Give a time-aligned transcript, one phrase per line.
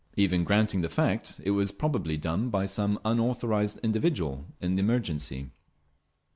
[0.15, 5.51] Even granting the fact, it was probably done by some unauthorised individual, in the emergency.